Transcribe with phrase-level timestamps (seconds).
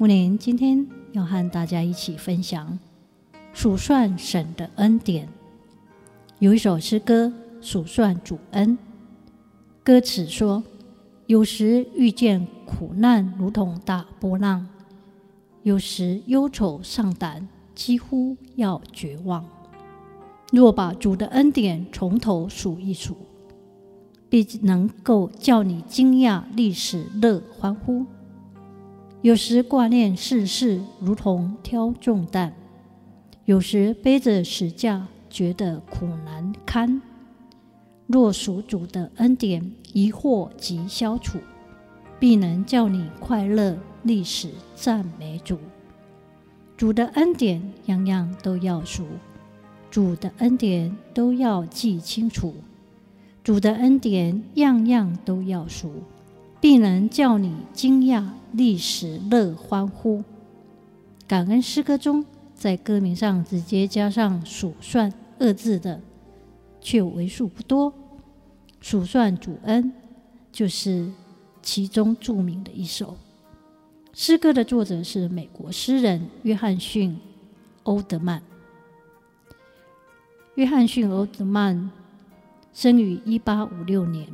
[0.00, 2.78] 木林今天要和大家一起分享
[3.52, 5.28] 数算神的恩典。
[6.38, 8.78] 有一首诗歌数算主恩，
[9.82, 10.62] 歌词说：
[11.26, 14.68] 有时遇见苦难如同大波浪，
[15.64, 19.44] 有时忧愁丧胆，几乎要绝望。
[20.52, 23.16] 若把主的恩典从头数一数，
[24.28, 28.06] 必能够叫你惊讶、历史乐欢呼。
[29.20, 32.52] 有时挂念世事，如同挑重担；
[33.46, 37.02] 有时背着十架，觉得苦难堪。
[38.06, 41.38] 若数主的恩典，疑惑即消除，
[42.20, 45.58] 必能叫你快乐，历史赞美主。
[46.76, 49.02] 主的恩典，样样都要数；
[49.90, 52.52] 主的恩典，都要记清楚；
[53.42, 56.04] 主的恩典，样样都要数。
[56.60, 60.24] 必能叫你惊讶，历史乐欢呼。
[61.26, 66.00] 感恩诗歌中，在歌名上直接加上“数算”二字的，
[66.80, 67.92] 却为数不多。
[68.80, 69.92] 数算主恩，
[70.50, 71.08] 就是
[71.62, 73.16] 其中著名的一首。
[74.12, 77.12] 诗歌的作者是美国诗人约翰逊·
[77.84, 78.42] 欧德曼。
[80.56, 81.88] 约翰逊·欧德曼
[82.72, 84.26] 生于一八五六年。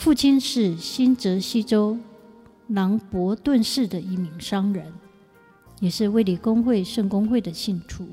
[0.00, 1.98] 父亲是新泽西州
[2.68, 4.90] 朗伯顿市的一名商人，
[5.78, 8.08] 也是卫理公会圣公会的信徒。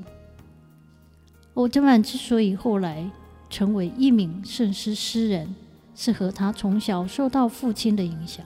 [1.54, 3.10] 欧德曼之所以后来
[3.48, 5.54] 成为一名圣诗诗人，
[5.96, 8.44] 是和他从小受到父亲的影响，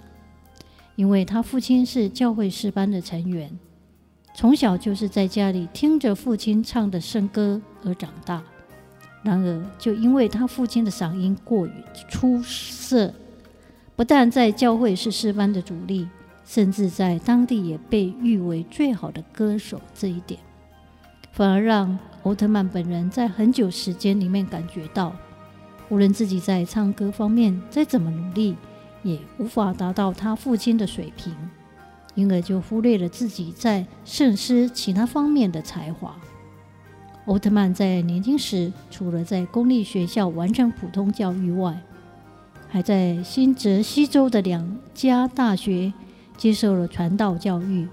[0.94, 3.50] 因为他父亲是教会诗班的成员，
[4.36, 8.40] 从小就是在家里听着父亲唱的圣歌而长大。
[9.24, 11.72] 然而，就因为他父亲的嗓音过于
[12.08, 13.12] 出色。
[13.94, 16.08] 不但在教会是诗班的主力，
[16.44, 19.80] 甚至在当地也被誉为最好的歌手。
[19.94, 20.40] 这一点，
[21.32, 25.14] 反而让欧特曼本人在很久时间里面感觉到，
[25.88, 28.56] 无论自己在唱歌方面再怎么努力，
[29.02, 31.34] 也无法达到他父亲的水平，
[32.14, 36.16] 因而就忽略了自己在圣诗其他方面的才华。
[37.26, 41.80] 奥特曼在年轻时，除了在公立学校完成普通教育外，
[42.72, 45.92] 还在新泽西州的两家大学
[46.38, 47.86] 接受了传道教育。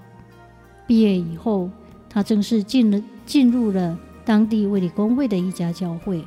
[0.86, 1.68] 毕业以后，
[2.08, 6.24] 他正式进了进入了当地卫理公会的一家教会，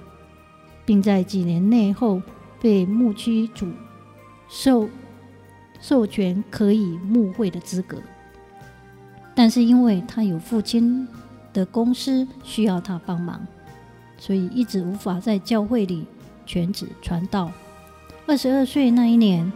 [0.86, 2.22] 并在几年内后
[2.62, 3.68] 被牧区主
[4.48, 4.88] 授
[5.82, 7.98] 授权可以牧会的资格。
[9.34, 11.08] 但是因为他有父亲
[11.54, 13.42] 的公司需要他帮忙，
[14.20, 16.06] 所以一直无法在教会里
[16.46, 17.52] 全职传道。
[18.26, 19.52] 二十二岁那一年，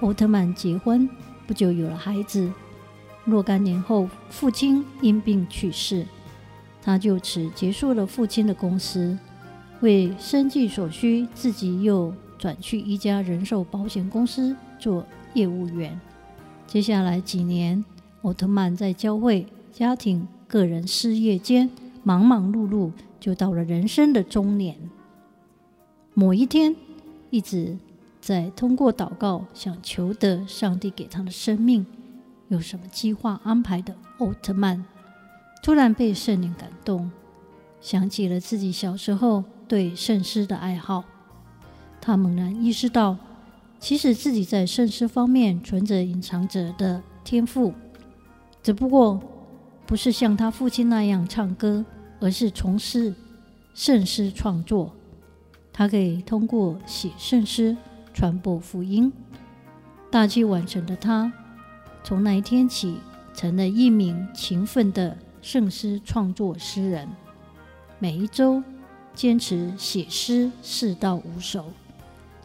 [0.00, 1.06] 奥特曼结婚，
[1.46, 2.50] 不久有了孩子。
[3.26, 6.06] 若干年后，父亲因病去世，
[6.80, 9.16] 他就此结束了父亲的公司，
[9.80, 16.00] 为生计所需，自己又转去一家人寿保险公司做业务员。
[16.66, 17.84] 接下来几年，
[18.22, 21.68] 奥特曼在教会、家庭、个人事业间
[22.02, 22.90] 忙忙碌碌，
[23.20, 24.74] 就到了人生的中年。
[26.14, 26.74] 某一天，
[27.28, 27.76] 一直。
[28.26, 31.86] 在通过祷告想求得上帝给他的生命
[32.48, 34.84] 有什么计划安排的奥特曼，
[35.62, 37.08] 突然被圣灵感动，
[37.80, 41.04] 想起了自己小时候对圣诗的爱好。
[42.00, 43.16] 他猛然意识到，
[43.78, 47.72] 其实自己在圣诗方面存着隐藏着的天赋，
[48.60, 49.20] 只不过
[49.86, 51.84] 不是像他父亲那样唱歌，
[52.18, 53.14] 而是从事
[53.72, 54.92] 圣诗创作。
[55.72, 57.76] 他可以通过写圣诗。
[58.16, 59.12] 传播福音，
[60.10, 61.30] 大器晚成的他，
[62.02, 62.96] 从那一天起
[63.34, 67.06] 成了一名勤奋的圣诗创作诗人。
[67.98, 68.62] 每一周
[69.14, 71.66] 坚持写诗四到五首，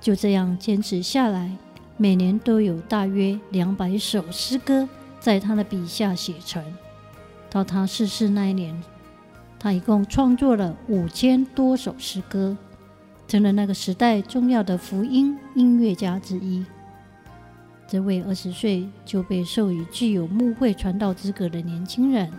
[0.02, 1.56] 就这样坚持下来，
[1.96, 4.90] 每年都有大约两百首诗歌
[5.22, 6.62] 在他的笔下写成。
[7.50, 8.84] 到他逝世那一年，
[9.58, 12.58] 他一共创作了五千多首诗歌。
[13.32, 16.66] 成了那个时代重要的福音音乐家之一。
[17.88, 22.30] 这位二十岁就被授予具有牧会传道资格的年轻人，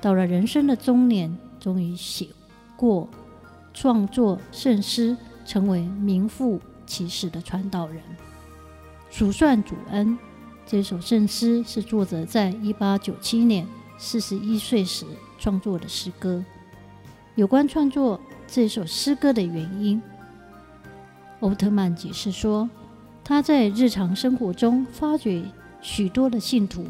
[0.00, 2.28] 到了人生的中年，终于写
[2.78, 3.06] 过
[3.74, 5.14] 创作圣诗，
[5.44, 8.00] 成为名副其实的传道人。
[9.10, 10.18] 数算主恩，
[10.64, 13.66] 这首圣诗是作者在一八九七年
[13.98, 15.04] 四十一岁时
[15.38, 16.42] 创作的诗歌。
[17.34, 20.00] 有关创作这首诗歌的原因，
[21.42, 22.70] 欧特曼解释说，
[23.24, 25.42] 他在日常生活中发觉
[25.80, 26.86] 许多的信徒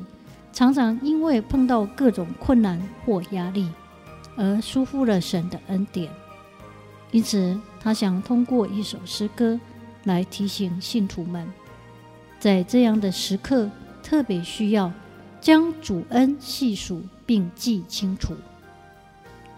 [0.52, 3.66] 常常因为碰到各种困难或压力，
[4.36, 6.12] 而疏忽了神的恩典。
[7.12, 9.58] 因此，他想通过一首诗歌
[10.04, 11.50] 来提醒信徒们，
[12.38, 13.70] 在这样的时刻
[14.02, 14.92] 特别需要
[15.40, 18.34] 将主恩细数并记清楚。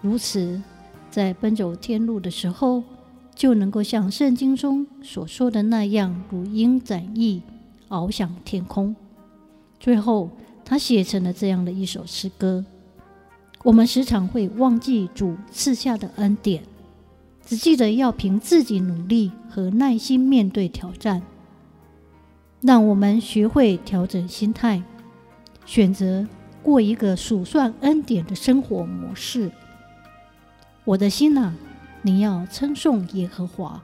[0.01, 0.63] 如此。
[1.11, 2.83] 在奔走天路的时候，
[3.35, 7.43] 就能够像圣经中所说的那样，如鹰展翼，
[7.89, 8.95] 翱翔天空。
[9.81, 10.31] 最后，
[10.65, 12.65] 他写成了这样的一首诗歌。
[13.63, 16.63] 我们时常会忘记主赐下的恩典，
[17.45, 21.23] 只记得要凭自己努力和耐心面对挑战。
[22.61, 24.83] 让我们学会调整心态，
[25.67, 26.27] 选择
[26.63, 29.51] 过一个数算恩典的生活模式。
[30.85, 31.53] 我的心哪，
[32.07, 33.83] 你要称颂耶和华，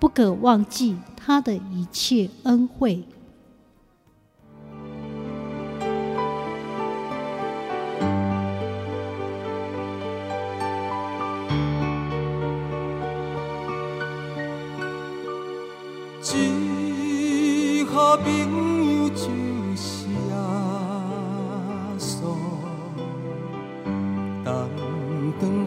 [0.00, 3.04] 不可忘记他的一切恩惠。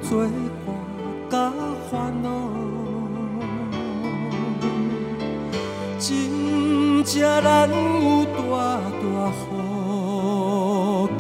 [0.08, 0.30] 最，
[1.30, 1.52] 作。
[1.92, 2.28] 烦恼，
[6.00, 7.14] 真正
[7.44, 8.42] 难有大
[9.00, 9.40] 大福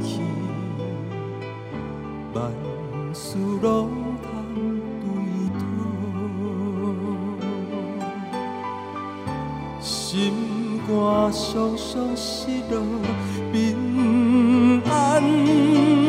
[0.02, 0.20] 气，
[2.34, 2.36] 万
[3.14, 3.72] 事拢
[4.24, 4.26] 通
[5.02, 5.06] 对
[5.60, 5.62] 讨，
[9.80, 10.92] 心肝
[11.32, 11.86] 常常
[12.18, 12.74] 失落
[13.54, 13.56] 平
[14.90, 16.05] 安。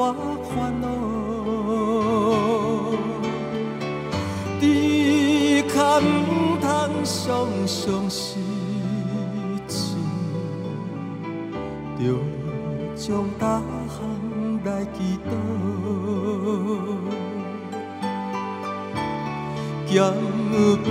[0.00, 0.14] 大
[0.48, 0.88] 烦恼，
[4.58, 6.02] 只可唔
[6.58, 6.64] 通
[7.04, 8.40] 常常失
[9.68, 9.94] 志，
[11.98, 12.00] 着
[12.96, 13.60] 将大
[13.90, 14.00] 项
[14.64, 14.98] 来祈
[15.28, 15.28] 祷，
[19.86, 19.94] 交
[20.82, 20.88] 朋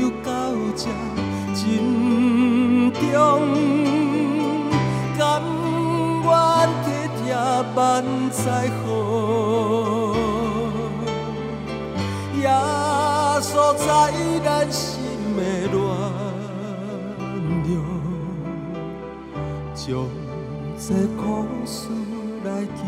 [0.00, 0.30] 友到
[0.76, 0.86] 这
[1.52, 1.58] 真
[2.92, 3.02] 重，
[5.18, 5.20] 甘
[6.22, 6.24] 愿。
[7.74, 8.02] 万
[8.46, 8.86] 载好，
[12.38, 12.46] 耶
[13.42, 13.84] 稣在
[14.44, 15.02] 咱心
[15.36, 15.74] 的暖
[17.66, 17.74] 流，
[19.74, 19.84] 将
[20.78, 21.26] 这苦
[21.64, 21.88] 事
[22.44, 22.80] 来记。